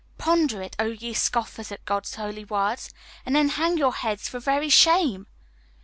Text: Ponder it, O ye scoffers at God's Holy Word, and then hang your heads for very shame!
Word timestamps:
Ponder 0.17 0.63
it, 0.63 0.75
O 0.79 0.85
ye 0.85 1.13
scoffers 1.13 1.71
at 1.71 1.85
God's 1.85 2.15
Holy 2.15 2.43
Word, 2.43 2.79
and 3.23 3.35
then 3.35 3.49
hang 3.49 3.77
your 3.77 3.93
heads 3.93 4.27
for 4.27 4.39
very 4.39 4.67
shame! 4.67 5.27